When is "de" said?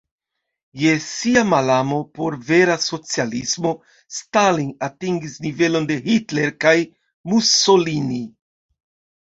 5.93-6.01